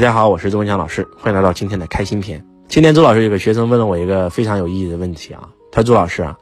[0.00, 2.42] 大家好，我是周文强老师，欢迎来到今天的开心篇。
[2.68, 6.38] 今天周老师有个学生问了我一个非常有意义的问题啊，他说周老师啊，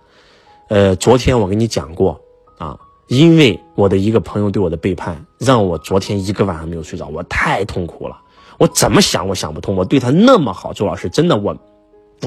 [0.68, 2.20] 呃，昨天我跟你讲过
[2.56, 8.16] 啊，因为我的一个朋友对我的背叛，让我昨天一个晚上没有睡着，我太痛苦了，
[8.58, 11.56] 我怎么想我想不通，我对他那么好，周老师真的我，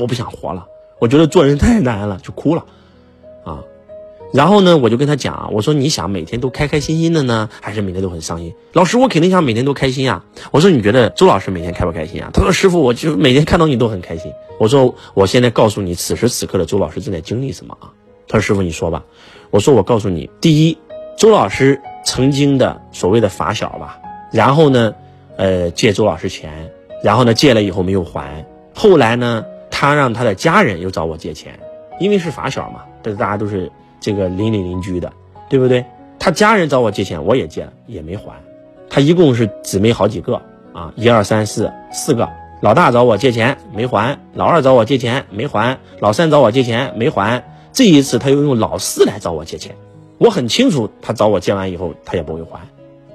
[0.02, 0.66] 我不想活了，
[1.00, 2.66] 我觉得做人太难了，就哭了，
[4.34, 8.54] 然后呢，我就跟他讲啊，我说你想每天都开开心心的呢，还是每天都很伤心？
[8.72, 10.24] 老师，我肯定想每天都开心啊。
[10.52, 12.30] 我说你觉得周老师每天开不开心啊？
[12.34, 14.32] 他说师傅，我就每天看到你都很开心。
[14.58, 17.92] 我说我现在告诉你，此时此刻的周老师正在经历什么啊？
[18.28, 19.04] 他说师傅你说吧。
[19.50, 20.78] 我说我告诉你，第一，
[21.18, 24.00] 周老师曾经的所谓的发小吧，
[24.32, 24.94] 然后呢，
[25.36, 26.72] 呃，借周老师钱，
[27.04, 31.60] 然后呢借了以后没有还，后来呢，他让他的家人又找我借钱，
[32.00, 33.70] 因为是发小嘛，这大家都是。
[34.02, 35.14] 这个邻里邻居的，
[35.48, 35.86] 对不对？
[36.20, 38.34] 他家人找我借钱，我也借了，也没还。
[38.90, 40.42] 他一共是姊妹好几个
[40.74, 42.28] 啊，一二三四四个。
[42.62, 47.44] 老大找我借钱没还，老二找我借钱没还，老三找我借钱没还。
[47.74, 49.76] 这一次他又用老四来找我借钱，
[50.20, 52.60] 我很清楚他找我借完以后他也不会还，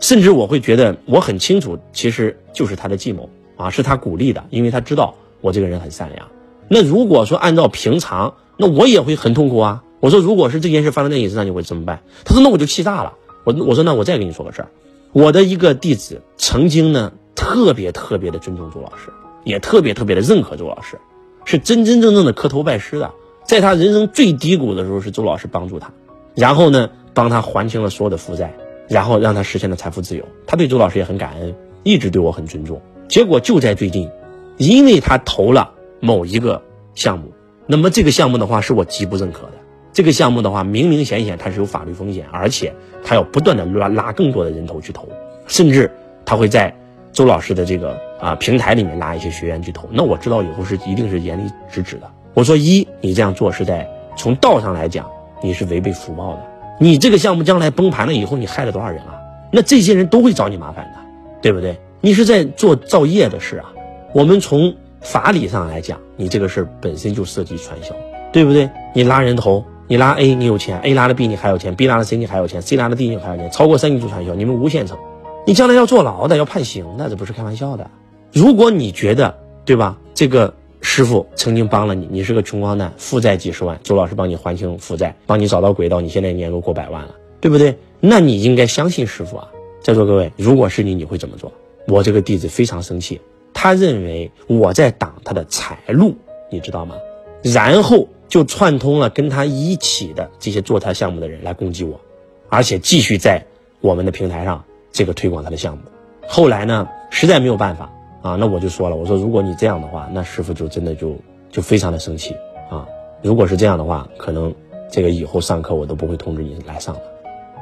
[0.01, 6.27] 甚至我会觉得我很清楚，其实就是他的计谋啊，是他鼓励的，因为他知道我这个人很善良。
[6.69, 9.85] 那如果说按照平常，那我也会很痛苦啊。
[10.07, 12.05] 我说，如果是这件事发生在你身上，你会怎么办？
[12.25, 13.15] 他说，那我就气炸了。
[13.43, 14.69] 我我说，那我再跟你说个事儿。
[15.13, 19.11] 我的一个弟子曾经呢，特别特别的尊重周老师，
[19.43, 20.97] 也特别特别的认可周老师，
[21.45, 23.11] 是真真正正的磕头拜师的。
[23.45, 25.91] 在他人生最低谷的时候，是周老师帮助他，
[26.37, 28.55] 然后呢，帮他还清了所有的负债，
[28.89, 30.25] 然后让他实现了财富自由。
[30.47, 32.81] 他对周老师也很感恩，一直对我很尊重。
[33.09, 34.09] 结果就在最近，
[34.57, 36.63] 因为他投了某一个
[36.95, 37.33] 项目，
[37.67, 39.53] 那么这个项目的话，是我极不认可的。
[39.97, 42.71] 这个项目的话，明明显显它是有法律风险，而且
[43.03, 45.09] 他要不断的拉拉更多的人头去投，
[45.47, 45.91] 甚至
[46.23, 46.71] 他会在
[47.13, 49.89] 周老师的这个啊平台里面拉一些学员去投。
[49.91, 52.11] 那我知道以后是一定是严厉制止的。
[52.35, 53.89] 我说一，你这样做是在
[54.19, 55.09] 从道上来讲，
[55.43, 56.43] 你是违背福报的。
[56.79, 59.19] 你这个项目将来崩盘了以后，你害了多少人啊？
[59.51, 60.99] 那这些人都会找你麻烦的，
[61.41, 61.75] 对不对？
[62.03, 63.73] 你是在做造业的事啊。
[64.13, 67.97] 我们从法理上来讲，你这个事儿本身就涉及传销，
[68.31, 68.69] 对不对？
[68.93, 69.65] 你拉人头。
[69.89, 73.49] 你拉 A，你有钱；A 拉了 B，你还有钱；B 拉了 C，你还有钱；C 拉了 D，你还有钱。
[73.53, 74.99] 超过三级做传销，你们无限层。
[75.47, 77.89] 你将来要坐牢的，要判刑的，这不是开玩笑的。
[78.33, 79.33] 如果你觉得
[79.65, 79.97] 对吧？
[80.13, 87.79] 这个师傅曾经帮了你，你是个穷光蛋，负债几十万，周老师帮你还清负债，帮你找到轨道，你现在年入过百万了，对不对？
[88.01, 89.49] 那你应该相信师傅啊。
[89.81, 91.53] 在座各位，如果是你，你会怎么做？
[91.87, 93.21] 我这个弟子非常生气，
[93.55, 96.17] 他认为我在挡他的财路，
[96.51, 96.97] 你知道吗？
[97.45, 98.09] 然后。
[98.29, 102.01] 就串通了跟他一起的这些做他项目的人来攻击我，
[102.49, 103.45] 而且继续在
[103.81, 105.83] 我们的平台上这个推广他的项目。
[106.27, 107.93] 后来呢，实在没有办法
[108.23, 111.17] 啊，那我就说了，我说如果你这样的话，那师傅就真的就
[111.51, 112.35] 就非常的生气
[112.69, 112.87] 啊。
[113.23, 114.55] 如果是这样的话，可能
[114.91, 117.01] 这个以后上课我都不会通知你来上了。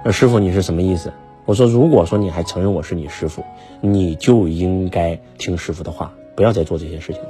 [0.04, 1.12] 那师傅你是什么意思？
[1.44, 3.44] 我说如果说你还承认我是你师傅，
[3.82, 7.28] 你就应该听师傅的话，不要再做这些事情了。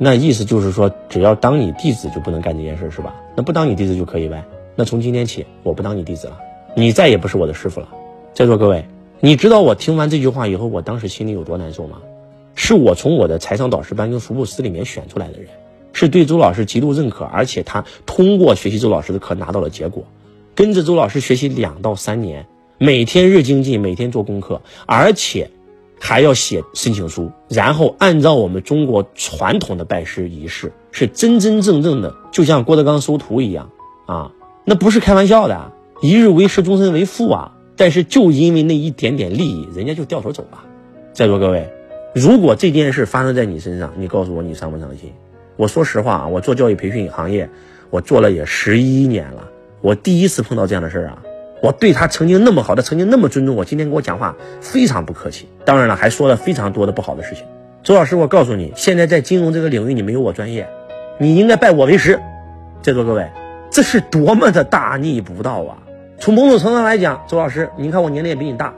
[0.00, 3.12] 那意思就是说，只要当你弟子就不能干这件事，是吧？
[3.34, 4.44] 那不当你弟子就可以呗？
[4.76, 6.38] 那从今天起，我不当你弟子了，
[6.76, 7.88] 你再也不是我的师傅了。
[8.32, 8.84] 在座各位，
[9.18, 11.98] 你知道我听完这句话以后，我当时心里有多难受吗？
[12.54, 15.48] 是我从我的财商导师班跟福布斯里面选出来的人，
[15.92, 20.04] 是对周老师极度认可，而且他通过学习周老师的课拿到了结果，
[20.54, 22.46] 跟着周老师学习两到三年，
[22.78, 25.50] 每天日精进，每天做功课，而且。
[26.00, 33.70] 还要写申请书，然后按照我们中国传统的拜师仪式，是真真正正的，就像郭德纲收徒一样
[34.06, 34.32] 啊，
[34.64, 37.54] 那不是开玩笑的，一日为师，终身为父啊。
[37.76, 40.58] 但是就因为那一点点利益，人家就掉头走了。
[41.12, 41.70] 在座各位，
[42.12, 45.12] 如果这件事发生在你身上，你告诉我你伤不伤心？
[45.56, 47.48] 我说实话啊，我做教育培训行业，
[47.90, 49.48] 我做了也十一年了，
[49.80, 51.22] 我第一次碰到这样的事儿啊。
[51.62, 55.48] 我对他曾经那么好，他曾经那么尊重我，今天跟我讲话非常不客气。
[55.64, 57.44] 当然了，还说了非常多的不好的事情。
[57.82, 60.68] 周老师，我告诉你，现在在金融这个领域，你没有我专业，
[61.18, 62.20] 你应该拜我为师。
[62.82, 63.28] 在座各位，
[63.70, 65.78] 这是多么的大逆不道啊！
[66.20, 68.72] 从某种程度上来讲，周老师，你看我年龄也比你大，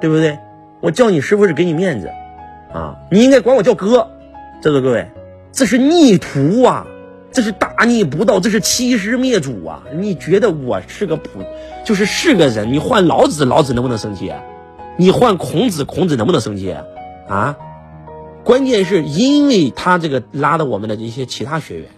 [0.00, 0.38] 对不对？
[0.80, 2.10] 我叫你师傅是给你面子
[2.72, 4.08] 啊，你应该管我叫哥。
[4.62, 5.06] 在座各位，
[5.52, 6.86] 这是逆徒啊！
[7.36, 9.82] 这是大逆不道，这是欺师灭祖啊！
[9.94, 11.40] 你觉得我是个普，
[11.84, 12.72] 就是是个人？
[12.72, 14.32] 你换老子，老子能不能生气？
[14.96, 16.74] 你换孔子，孔子能不能生气？
[17.28, 17.58] 啊！
[18.42, 21.90] 关键是因为他这个拉的我们的一些其他学员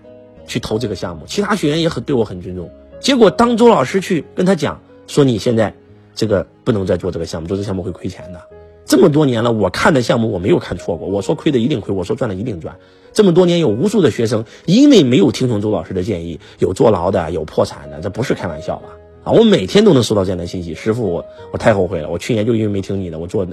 [0.49, 2.69] 去投这个项目，其他学员也很对我很尊重。
[2.99, 5.73] 结果当周老师去跟他讲说，你现在
[6.17, 8.40] 这个不能再做这个项目，做这个项目会亏钱的。
[8.88, 11.08] 这么多年了，我看的项目我没有看错过。
[11.08, 12.76] 我说亏的一定亏，我说赚的一定赚。
[13.12, 18.88] 这么多年有无数的学生因为没有听从周老师的建议，有坐牢的，有破产的，这不是开玩笑吧？
[19.25, 20.75] 啊，我每天都能收到这样的信息。
[20.75, 23.46] 师傅，我我太后悔了，我去年就因为没听你的，我做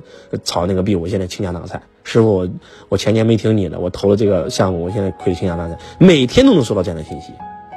[0.46, 1.84] 炒那个币，我现在倾家荡产。
[2.06, 2.50] 师傅，我
[2.88, 5.78] 我前年没听你的，我投了这个项目，我现在亏得倾家荡产。
[6.00, 7.34] 每天都能收到这样的信息，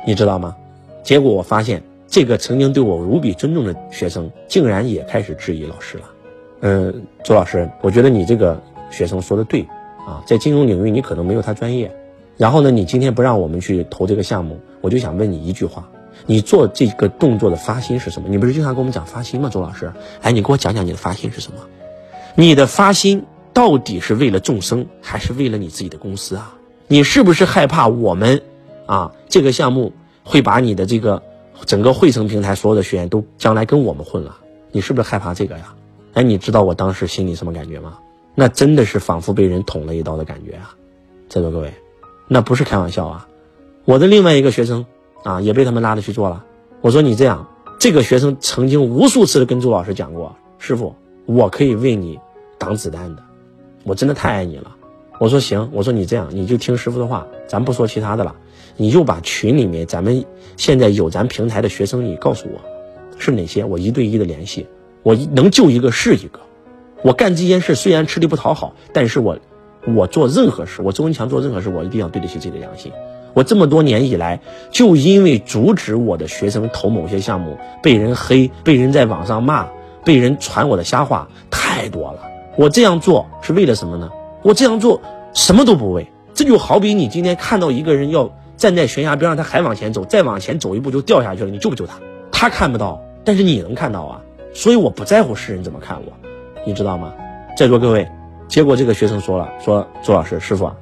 [0.07, 0.55] 你知道吗？
[1.03, 6.05] 结果我发现，这个曾经对我无比尊重的学生，竟然也开始质疑老师了。
[6.61, 8.61] 嗯，周老师，我觉得你这个
[8.91, 9.63] 学生说的对
[10.07, 11.95] 啊，在金融领域你可能没有他专业。
[12.37, 15.89] 然后呢，你今天不让我们去投这个项目，我就想问你一句话：
[16.27, 18.29] 你做这个动作的发心是什么？
[18.29, 19.93] 你不是经常跟我们讲发心吗，周老师？
[20.23, 21.59] 哎，你给我讲讲你的发心是什么？
[22.35, 26.55] 你的发心到底是为了众生，还是为了你自己的公司啊？
[26.87, 28.43] 你是不是害怕我们
[28.87, 29.93] 啊这个项目
[30.25, 31.23] 会把你的这个
[31.67, 34.39] 整个汇成平台所有的学员都将来跟我们混了？
[34.71, 35.75] 你是不是害怕这个呀？
[36.19, 37.97] 哎，你知道我当时心里什么感觉吗？
[38.35, 40.75] 那真的是仿佛被人捅了一刀的感觉啊！
[41.29, 41.73] 在座各位，
[42.27, 43.29] 那不是开玩笑啊！
[43.85, 44.85] 我的另外一个学生
[45.23, 46.45] 啊，也被他们拉着去做了。
[46.81, 47.47] 我说你这样，
[47.79, 50.93] 这个学生曾经无数次的跟周老师讲过，师傅，
[51.25, 52.19] 我可以为你
[52.59, 53.23] 挡子弹的，
[53.85, 54.75] 我真的太爱你了。
[55.21, 58.35] 我说行，我说你这样，你就听师傅的话，咱不说其他的了，
[58.77, 60.25] 你就把群里面咱们
[60.57, 62.61] 现在有咱平台的学生，你告诉我
[63.21, 64.67] 是哪些，我一对一的联系。
[65.09, 66.39] 我能救一个是一个，
[67.01, 69.39] 我干这件事虽然吃力不讨好，但是我，
[69.97, 72.93] 我做任何事，我周文强做任何事，我一定要对得起自己的良心。
[73.33, 74.39] 我这么多年以来，
[74.71, 79.67] 就因为阻止我的学生投某些项目，被人黑，被人在网上骂，
[80.05, 82.19] 被人传我的瞎话太多了。
[82.59, 84.11] 我这样做是为了什么呢？
[84.43, 85.01] 我这样做
[85.33, 86.07] 什么都不为。
[86.35, 91.95] 这就好比你今天看到一个人要站在悬崖边上，他还往前走，再往前走一步就掉下去了，你救不救他？
[92.31, 94.21] 他看不到，但是你能看到啊。
[94.59, 96.13] 所以我不在乎世人怎么看我，
[96.67, 97.15] 你知道吗？
[97.57, 98.05] 在座各位，
[98.49, 100.77] 结果这个学生说了，说周老师师傅啊，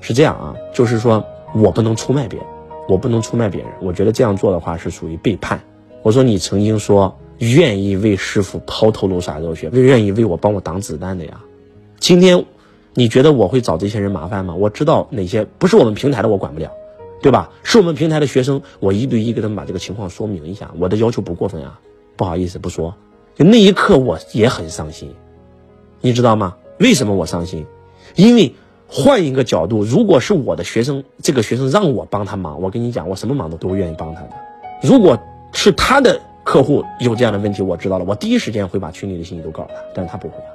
[0.00, 1.24] 是这样啊，就是说
[1.54, 2.48] 我不能出卖别人，
[2.88, 5.60] 我不能出卖别人，我觉得这样做的话是属于背叛。
[6.02, 11.40] 我说你曾经说愿意为师傅抛头颅洒热血，愿意为我帮我挡子弹的呀，
[12.00, 12.44] 今天
[12.94, 14.56] 你觉得我会找这些人麻烦吗？
[14.56, 16.72] 我知道哪些不是我们平台的，我管不了，
[17.22, 17.50] 对吧？
[17.62, 21.78] 是我们平台的学生，我一对一给他们把这个情况说明一下，我的要求不过分啊，
[22.16, 22.92] 不好意思不说。
[23.34, 25.14] 就那一刻我也很伤心，
[26.00, 26.54] 你知道吗？
[26.78, 27.66] 为什么我伤心？
[28.16, 28.54] 因为
[28.88, 34.30] 换一个角度，如果是我的学生，这个学生让我帮他忙，我跟你讲，我什么忙都都愿意帮他的。
[34.82, 35.18] 如果
[35.52, 40.50] 是他的客户有这样的问题，我知道了，我第一时间会把群里的信息都告诉他，但是他不会啊。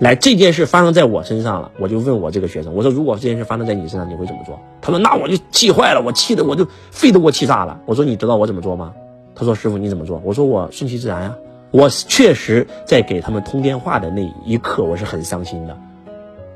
[0.00, 4.58] 来，这件事发生在我身上了，我就问我这个学生，我说如果这件事发生在你身上，你会怎么做？
[4.80, 7.80] 他说那我就气坏了，我气的我就肺都给我气炸了。
[7.86, 8.92] 我说你知道我怎么做吗？
[9.34, 10.20] 他说师傅你怎么做？
[10.24, 11.36] 我说我顺其自然呀。
[11.72, 15.76] 我确实在给他们通电话的那一刻，我是很伤心的。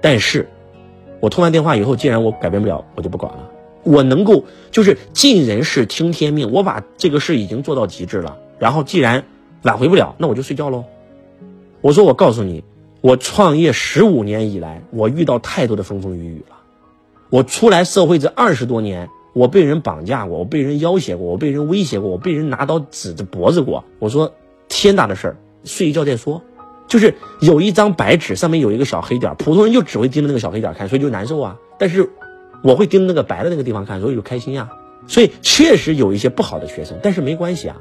[0.02, 0.46] 但是，
[1.20, 3.50] 我通完电话以后，既然我改变不了，我就不管了。
[3.82, 8.36] 我能够就是尽人事听天命，我把这个事已经做到极致了。
[8.58, 9.24] 然后，既然
[9.62, 10.84] 挽回不了，那我就睡觉喽。
[11.80, 12.62] 我说，我告诉你，
[13.00, 16.56] 我创业十五年以来，我遇到太多的风风雨雨了。
[17.30, 23.82] 我出来社会这二十多年，我被人绑架过，我被人要挟过，我被人威胁过，我被人拿刀指着脖子过。
[23.98, 24.34] 我说。
[24.68, 26.42] 天大的事儿，睡一觉再说。
[26.88, 31.56] 就是有一张白纸，上面有一个小黑点，普通人就只会盯着那个小黑点看，所以就难受啊。
[31.78, 32.10] 但是
[32.62, 34.70] 我会盯着那个白的那个地方看，所以就开心呀。
[35.08, 37.76] 所以确实有一些不好的学生，但是没关系啊。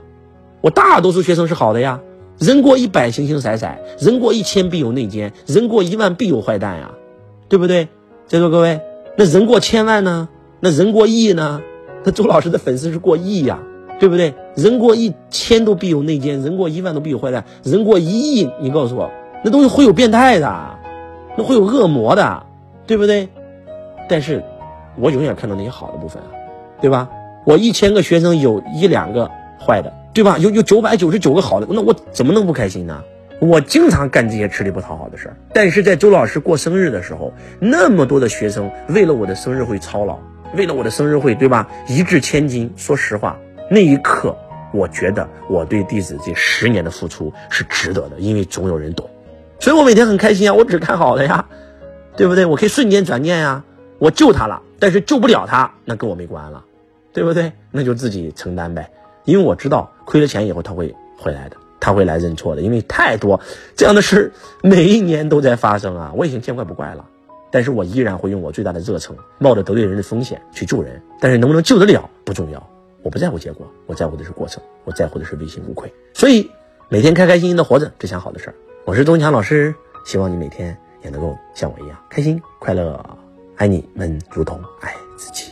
[0.62, 2.02] 我大多数学生是好的呀。
[2.40, 3.68] 人过一百，形形色色；
[4.00, 6.92] 人过一千，必有内奸；人过一万，必有坏蛋呀，
[7.48, 7.88] 对不对？
[8.28, 8.82] 在座各位，
[9.18, 10.30] 那人过千万呢？
[10.60, 11.62] 那人过亿呢？
[12.04, 13.60] 那周老师的粉丝是过亿呀。
[13.98, 14.34] 对不对？
[14.56, 19.12] 人过一千都必有内奸，人过一万都必有坏蛋，人过一亿，你告诉我，
[19.44, 20.78] 那东西会有变态的，
[21.38, 22.44] 那会有恶魔的，
[22.88, 23.28] 对不对？
[24.08, 24.42] 但是，
[24.98, 26.30] 我永远看到那些好的部分啊，
[26.80, 27.10] 对吧？
[27.46, 30.38] 我一千个学生有一两个坏的，对吧？
[30.38, 33.04] 有有九百九十九个好的，那我怎么能不开心呢？
[33.42, 40.18] 我经常干这些吃力不讨好的事儿，但是在周老师过生日的时候，那么多的学生为了我的生日会操劳，
[40.56, 41.68] 为了我的生日会，对吧？
[41.90, 42.72] 一掷千金。
[42.78, 43.38] 说实话。
[43.68, 44.38] 那一刻，
[44.76, 49.10] 我觉得我对弟子这十年的付出是值得的，因为总有人懂，
[49.60, 50.54] 所以我每天很开心啊！
[50.54, 51.46] 我只看好的呀，
[52.16, 52.46] 对不对？
[52.46, 53.64] 我可以瞬间转念呀，
[53.98, 56.64] 我救他了，但是救不了他，那跟我没关了，
[57.14, 57.52] 对不对？
[57.72, 58.90] 那就自己承担呗，
[59.24, 63.40] 因为我知道亏了钱以后他会回来的，他会来认错的，因为太多
[63.76, 66.12] 这样的事每一年都在发生啊！
[66.16, 67.06] 我已经见怪不怪了，
[67.50, 72.70] 但是我依然会用我最大的热诚，冒着得罪人的风险去救人，但是能不能救得了不重要。
[73.06, 75.94] 我不在乎结果，我在乎的是过程，我在乎的是问心无愧。
[76.12, 76.50] 所以
[76.90, 78.56] 每天开开心心的活着，只想好的事儿。
[78.84, 79.76] 我是东强老师，
[80.08, 83.00] 希望你每天也能够像我一样开心快乐，
[83.58, 85.52] 爱你们如同爱自己。